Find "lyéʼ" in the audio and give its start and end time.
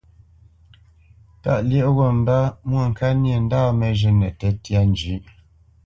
1.69-1.87